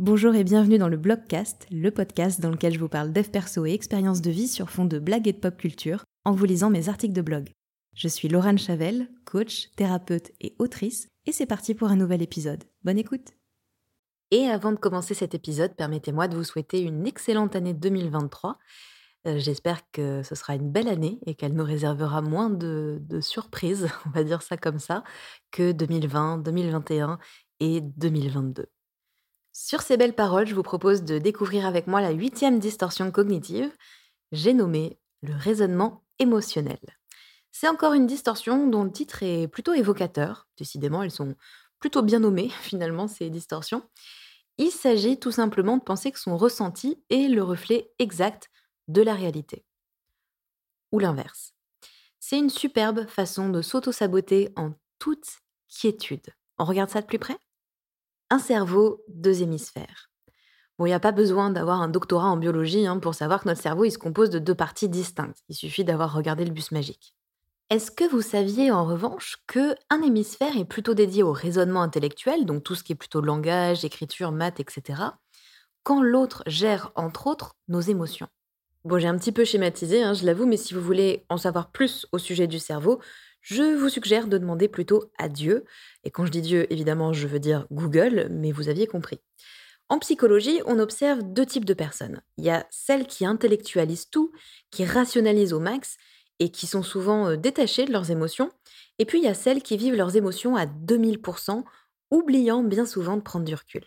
[0.00, 3.64] Bonjour et bienvenue dans le Blogcast, le podcast dans lequel je vous parle dev perso
[3.64, 6.68] et expériences de vie sur fond de blagues et de pop culture en vous lisant
[6.68, 7.52] mes articles de blog.
[7.94, 12.64] Je suis Laurent Chavel, coach, thérapeute et autrice, et c'est parti pour un nouvel épisode.
[12.82, 13.34] Bonne écoute
[14.32, 18.58] Et avant de commencer cet épisode, permettez-moi de vous souhaiter une excellente année 2023.
[19.28, 23.20] Euh, j'espère que ce sera une belle année et qu'elle nous réservera moins de, de
[23.20, 25.04] surprises, on va dire ça comme ça,
[25.52, 27.20] que 2020, 2021
[27.60, 28.73] et 2022.
[29.56, 33.70] Sur ces belles paroles, je vous propose de découvrir avec moi la huitième distorsion cognitive.
[34.32, 36.80] J'ai nommé le raisonnement émotionnel.
[37.52, 40.48] C'est encore une distorsion dont le titre est plutôt évocateur.
[40.58, 41.36] Décidément, elles sont
[41.78, 43.88] plutôt bien nommées, finalement, ces distorsions.
[44.58, 48.50] Il s'agit tout simplement de penser que son ressenti est le reflet exact
[48.88, 49.64] de la réalité.
[50.90, 51.54] Ou l'inverse.
[52.18, 56.26] C'est une superbe façon de s'auto-saboter en toute quiétude.
[56.58, 57.38] On regarde ça de plus près?
[58.34, 60.10] Un cerveau, deux hémisphères.
[60.76, 63.48] Bon, il n'y a pas besoin d'avoir un doctorat en biologie hein, pour savoir que
[63.48, 65.38] notre cerveau il se compose de deux parties distinctes.
[65.48, 67.14] Il suffit d'avoir regardé le bus magique.
[67.70, 72.44] Est-ce que vous saviez en revanche que un hémisphère est plutôt dédié au raisonnement intellectuel,
[72.44, 75.00] donc tout ce qui est plutôt langage, écriture, maths, etc.,
[75.84, 78.28] quand l'autre gère entre autres nos émotions?
[78.82, 81.70] Bon, j'ai un petit peu schématisé, hein, je l'avoue, mais si vous voulez en savoir
[81.70, 83.00] plus au sujet du cerveau,
[83.44, 85.64] je vous suggère de demander plutôt à Dieu.
[86.02, 89.20] Et quand je dis Dieu, évidemment, je veux dire Google, mais vous aviez compris.
[89.90, 92.22] En psychologie, on observe deux types de personnes.
[92.38, 94.32] Il y a celles qui intellectualisent tout,
[94.70, 95.98] qui rationalisent au max
[96.38, 98.50] et qui sont souvent euh, détachées de leurs émotions.
[98.98, 101.64] Et puis il y a celles qui vivent leurs émotions à 2000%,
[102.10, 103.84] oubliant bien souvent de prendre du recul.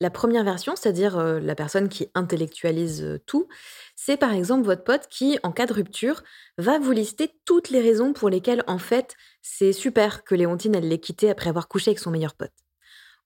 [0.00, 3.48] La première version, c'est-à-dire euh, la personne qui intellectualise euh, tout,
[3.96, 6.22] c'est par exemple votre pote qui, en cas de rupture,
[6.56, 10.88] va vous lister toutes les raisons pour lesquelles, en fait, c'est super que Léontine, elle
[10.88, 12.52] l'ait quitté après avoir couché avec son meilleur pote.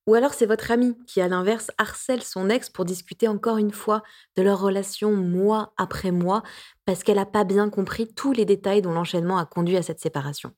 [0.06, 3.70] Ou alors c'est votre ami qui, à l'inverse, harcèle son ex pour discuter encore une
[3.70, 4.02] fois
[4.36, 6.42] de leur relation mois après mois
[6.86, 10.00] parce qu'elle n'a pas bien compris tous les détails dont l'enchaînement a conduit à cette
[10.00, 10.52] séparation.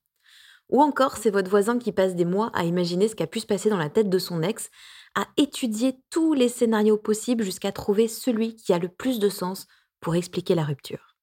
[0.70, 3.40] Ou encore c'est votre voisin qui passe des mois à imaginer ce qui a pu
[3.40, 4.70] se passer dans la tête de son ex
[5.14, 9.66] à étudier tous les scénarios possibles jusqu'à trouver celui qui a le plus de sens
[10.00, 11.16] pour expliquer la rupture.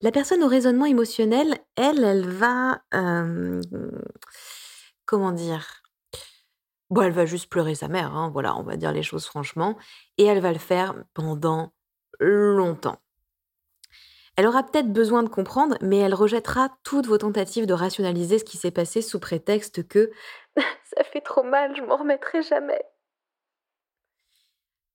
[0.00, 2.82] La personne au raisonnement émotionnel, elle, elle va...
[2.94, 3.60] Euh,
[5.04, 5.82] comment dire?
[6.90, 9.76] Bon, elle va juste pleurer sa mère, hein, voilà, on va dire les choses franchement,
[10.18, 11.72] et elle va le faire pendant
[12.20, 13.00] longtemps.
[14.36, 18.44] Elle aura peut-être besoin de comprendre, mais elle rejettera toutes vos tentatives de rationaliser ce
[18.44, 20.10] qui s'est passé sous prétexte que
[20.56, 22.82] ça fait trop mal, je m'en remettrai jamais.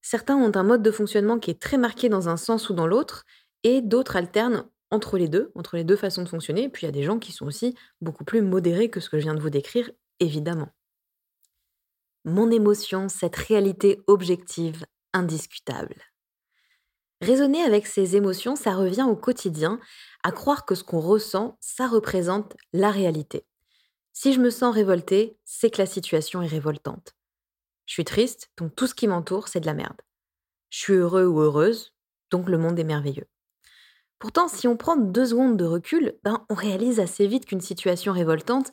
[0.01, 2.88] Certains ont un mode de fonctionnement qui est très marqué dans un sens ou dans
[2.88, 3.25] l'autre,
[3.63, 6.85] et d'autres alternent entre les deux, entre les deux façons de fonctionner, et puis il
[6.88, 9.35] y a des gens qui sont aussi beaucoup plus modérés que ce que je viens
[9.35, 9.89] de vous décrire,
[10.19, 10.69] évidemment.
[12.25, 15.95] Mon émotion, cette réalité objective, indiscutable.
[17.22, 19.80] Raisonner avec ses émotions, ça revient au quotidien
[20.24, 23.46] à croire que ce qu'on ressent, ça représente la réalité.
[24.13, 27.16] Si je me sens révoltée, c'est que la situation est révoltante.
[27.85, 30.02] Je suis triste, donc tout ce qui m'entoure, c'est de la merde.
[30.69, 31.94] Je suis heureux ou heureuse,
[32.31, 33.28] donc le monde est merveilleux.
[34.19, 38.13] Pourtant, si on prend deux secondes de recul, ben, on réalise assez vite qu'une situation
[38.13, 38.72] révoltante,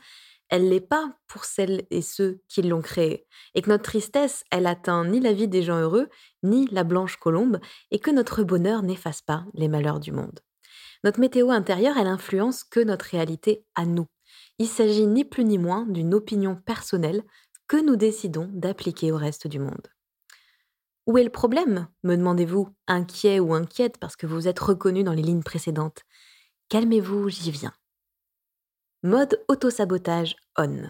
[0.49, 4.67] elle l'est pas pour celles et ceux qui l'ont créée, et que notre tristesse, elle
[4.67, 6.09] atteint ni la vie des gens heureux,
[6.43, 7.59] ni la blanche colombe,
[7.91, 10.41] et que notre bonheur n'efface pas les malheurs du monde.
[11.05, 14.07] Notre météo intérieure, elle influence que notre réalité à nous.
[14.59, 17.23] Il s'agit ni plus ni moins d'une opinion personnelle
[17.69, 19.89] que nous décidons d'appliquer au reste du monde.
[21.07, 21.89] Où est le problème?
[22.03, 26.03] me demandez-vous, inquiet ou inquiète parce que vous êtes reconnu dans les lignes précédentes.
[26.69, 27.73] Calmez-vous, j'y viens.
[29.07, 30.83] Mode autosabotage on.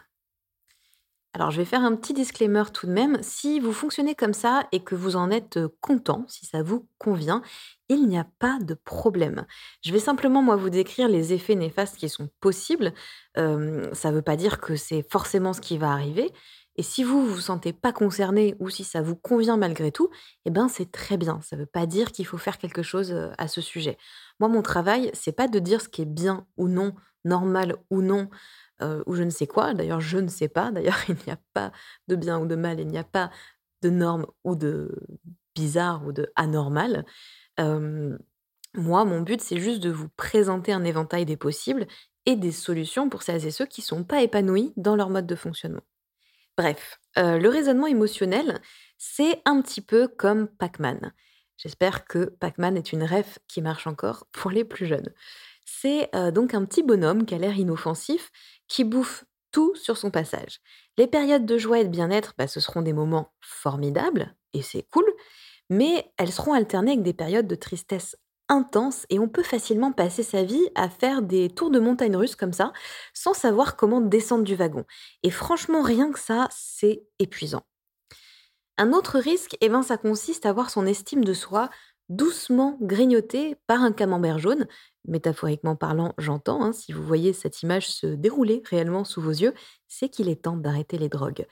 [1.35, 3.19] Alors je vais faire un petit disclaimer tout de même.
[3.21, 7.43] Si vous fonctionnez comme ça et que vous en êtes content, si ça vous convient,
[7.91, 9.45] il n'y a pas de problème.
[9.85, 12.95] Je vais simplement moi vous décrire les effets néfastes qui sont possibles.
[13.35, 16.33] ça ne veut pas dire que c'est forcément ce qui va arriver.
[16.77, 20.09] Et si vous vous sentez pas concerné ou si ça vous convient malgré tout,
[20.47, 21.43] eh ben c'est très bien.
[21.43, 23.99] Ça ne veut pas dire qu'il faut faire quelque chose à ce sujet.
[24.41, 26.95] Moi, mon travail, c'est pas de dire ce qui est bien ou non
[27.27, 28.31] normal ou non,
[28.81, 29.75] ou je ne sais quoi.
[29.75, 30.71] D'ailleurs, je ne sais pas.
[30.71, 31.73] D'ailleurs, il n'y a pas
[32.09, 33.31] de bien ou de mal, il n'y a pas
[33.83, 34.91] de norme ou de
[35.55, 37.05] bizarre ou de anormal.
[37.59, 41.87] moi, mon but, c'est juste de vous présenter un éventail des possibles
[42.27, 45.27] et des solutions pour celles et ceux qui ne sont pas épanouis dans leur mode
[45.27, 45.85] de fonctionnement.
[46.57, 48.61] Bref, le raisonnement émotionnel,
[48.99, 51.13] c'est un petit peu comme Pac-Man.
[51.57, 55.13] J'espère que Pac-Man est une ref qui marche encore pour les plus jeunes.
[55.67, 58.31] C'est donc un petit bonhomme qui a l'air inoffensif,
[58.69, 60.61] qui bouffe tout sur son passage.
[60.97, 64.87] Les périodes de joie et de bien-être, bah, ce seront des moments formidables, et c'est
[64.93, 65.05] cool,
[65.69, 68.17] mais elles seront alternées avec des périodes de tristesse
[68.49, 72.37] intense et on peut facilement passer sa vie à faire des tours de montagne russes
[72.37, 72.73] comme ça,
[73.13, 74.85] sans savoir comment descendre du wagon.
[75.23, 77.63] Et franchement, rien que ça, c'est épuisant.
[78.79, 81.71] Un autre risque, eh ben, ça consiste à voir son estime de soi
[82.09, 84.67] doucement grignotée par un camembert jaune.
[85.07, 89.55] Métaphoriquement parlant, j'entends, hein, si vous voyez cette image se dérouler réellement sous vos yeux,
[89.89, 91.47] c'est qu'il est temps d'arrêter les drogues.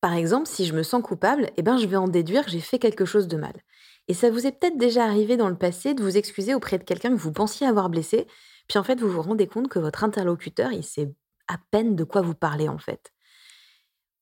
[0.00, 2.60] Par exemple, si je me sens coupable, eh ben, je vais en déduire que j'ai
[2.60, 3.54] fait quelque chose de mal.
[4.08, 6.84] Et ça vous est peut-être déjà arrivé dans le passé de vous excuser auprès de
[6.84, 8.26] quelqu'un que vous pensiez avoir blessé,
[8.68, 11.12] puis en fait vous vous rendez compte que votre interlocuteur, il sait
[11.48, 13.12] à peine de quoi vous parlez en fait.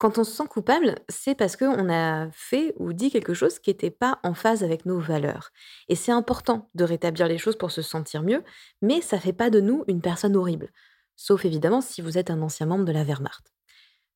[0.01, 3.69] Quand on se sent coupable, c'est parce qu'on a fait ou dit quelque chose qui
[3.69, 5.51] n'était pas en phase avec nos valeurs.
[5.89, 8.43] Et c'est important de rétablir les choses pour se sentir mieux,
[8.81, 10.71] mais ça ne fait pas de nous une personne horrible.
[11.17, 13.53] Sauf évidemment si vous êtes un ancien membre de la Wehrmacht.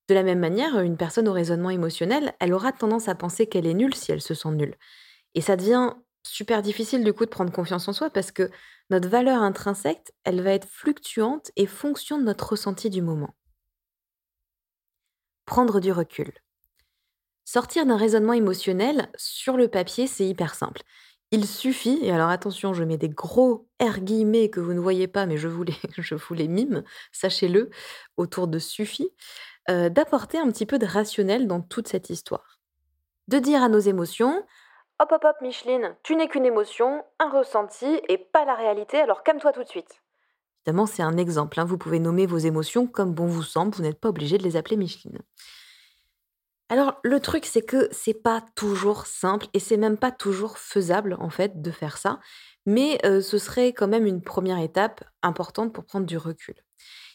[0.10, 3.68] De la même manière, une personne au raisonnement émotionnel, elle aura tendance à penser qu'elle
[3.68, 4.78] est nulle si elle se sent nulle.
[5.36, 5.92] Et ça devient
[6.24, 8.50] super difficile du coup de prendre confiance en soi parce que
[8.90, 13.36] notre valeur intrinsèque, elle va être fluctuante et fonction de notre ressenti du moment.
[15.45, 16.33] Prendre du recul.
[17.44, 20.81] Sortir d'un raisonnement émotionnel sur le papier, c'est hyper simple.
[21.31, 25.07] Il suffit, et alors attention, je mets des gros R guillemets que vous ne voyez
[25.07, 27.69] pas, mais je vous les, je vous mime, sachez-le,
[28.18, 29.12] autour de suffit,
[29.69, 32.59] euh, d'apporter un petit peu de rationnel dans toute cette histoire.
[33.27, 34.44] De dire à nos émotions,
[35.00, 39.24] Hop hop hop Micheline, tu n'es qu'une émotion, un ressenti et pas la réalité, alors
[39.24, 40.01] calme-toi tout de suite.
[40.65, 41.65] Évidemment, c'est un exemple, hein.
[41.65, 44.56] vous pouvez nommer vos émotions comme bon vous semble, vous n'êtes pas obligé de les
[44.56, 45.19] appeler Micheline.
[46.69, 51.15] Alors le truc c'est que c'est pas toujours simple et c'est même pas toujours faisable
[51.19, 52.19] en fait de faire ça,
[52.65, 56.56] mais euh, ce serait quand même une première étape importante pour prendre du recul.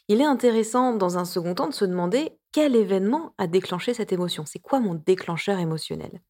[0.06, 4.12] Il est intéressant dans un second temps de se demander quel événement a déclenché cette
[4.12, 6.20] émotion, c'est quoi mon déclencheur émotionnel?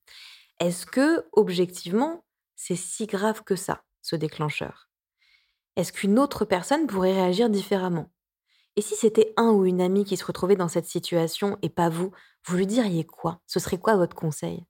[0.58, 2.24] Est-ce que, objectivement,
[2.56, 4.89] c'est si grave que ça, ce déclencheur?
[5.76, 8.10] Est-ce qu'une autre personne pourrait réagir différemment?
[8.76, 11.88] Et si c'était un ou une amie qui se retrouvait dans cette situation et pas
[11.88, 12.12] vous,
[12.46, 13.40] vous lui diriez quoi?
[13.46, 14.64] Ce serait quoi votre conseil?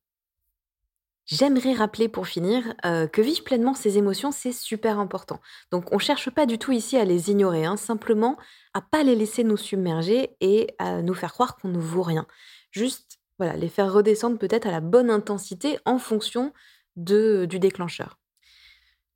[1.27, 5.41] J'aimerais rappeler pour finir euh, que vivre pleinement ses émotions, c'est super important.
[5.71, 8.37] Donc on ne cherche pas du tout ici à les ignorer, hein, simplement
[8.75, 12.27] à pas les laisser nous submerger et à nous faire croire qu'on ne vaut rien.
[12.73, 16.53] Juste voilà, les faire redescendre peut-être à la bonne intensité en fonction
[16.97, 18.20] de, du déclencheur.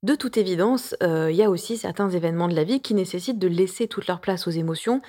[0.05, 3.39] De toute évidence, euh, il y a aussi certains événements de la vie qui nécessitent
[3.39, 5.01] de laisser toute leur place aux émotions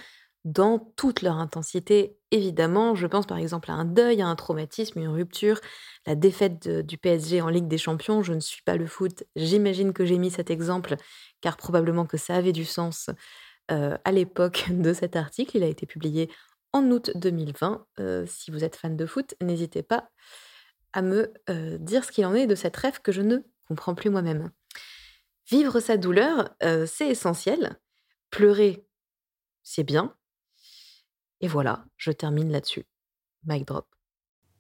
[0.46, 2.96] dans toute leur intensité, évidemment.
[2.96, 5.60] Je pense par exemple à un deuil, à un traumatisme, une rupture,
[6.06, 8.24] la défaite du PSG en Ligue des Champions.
[8.24, 10.96] Je ne suis pas le foot, j'imagine que j'ai mis cet exemple,
[11.42, 13.10] car probablement que ça avait du sens
[13.72, 15.58] euh, à l'époque de cet article.
[15.58, 16.30] Il a été publié
[16.72, 17.86] en août 2020.
[18.00, 20.08] Euh, si vous êtes fan de foot, n'hésitez pas
[20.94, 21.34] à me
[21.80, 24.52] dire ce qu'il en est de cette rêve que je ne comprends plus moi-même.
[25.50, 26.56] Vivre sa douleur,
[26.88, 27.80] c'est essentiel.
[28.32, 28.88] Pleurer,
[29.64, 30.16] c'est bien.
[31.42, 32.86] Et voilà, je termine là-dessus.
[33.46, 33.86] Mic drop.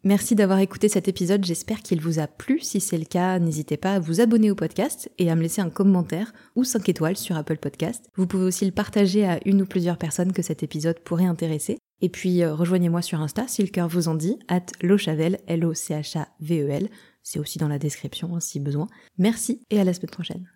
[0.05, 2.59] Merci d'avoir écouté cet épisode, j'espère qu'il vous a plu.
[2.59, 5.61] Si c'est le cas, n'hésitez pas à vous abonner au podcast et à me laisser
[5.61, 8.07] un commentaire ou 5 étoiles sur Apple Podcast.
[8.15, 11.79] Vous pouvez aussi le partager à une ou plusieurs personnes que cet épisode pourrait intéresser.
[12.01, 16.89] Et puis euh, rejoignez-moi sur Insta si le cœur vous en dit, at lochavel, L-O-C-H-A-V-E-L.
[17.23, 18.85] C'est aussi dans la description hein, si besoin.
[19.17, 20.54] Merci et à la semaine prochaine.